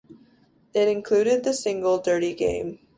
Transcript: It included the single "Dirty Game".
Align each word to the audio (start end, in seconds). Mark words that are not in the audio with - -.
It 0.73 0.87
included 0.87 1.43
the 1.43 1.53
single 1.53 1.99
"Dirty 1.99 2.33
Game". 2.33 2.79